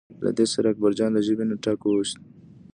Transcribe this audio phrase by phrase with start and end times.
[0.23, 2.17] له دې سره اکبرجان له ژبې نه ټک وویست.